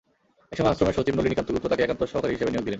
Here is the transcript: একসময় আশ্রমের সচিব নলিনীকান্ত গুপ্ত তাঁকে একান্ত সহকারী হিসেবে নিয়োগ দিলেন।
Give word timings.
একসময় 0.51 0.71
আশ্রমের 0.73 0.95
সচিব 0.97 1.13
নলিনীকান্ত 1.15 1.49
গুপ্ত 1.53 1.67
তাঁকে 1.71 1.83
একান্ত 1.85 2.01
সহকারী 2.11 2.33
হিসেবে 2.35 2.51
নিয়োগ 2.51 2.63
দিলেন। 2.63 2.69